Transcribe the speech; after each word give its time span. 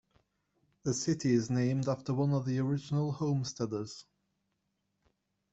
The 0.81 0.95
city 0.95 1.31
is 1.31 1.51
named 1.51 1.87
after 1.87 2.11
one 2.15 2.33
of 2.33 2.45
the 2.45 2.57
original 2.57 3.11
homesteaders. 3.11 4.07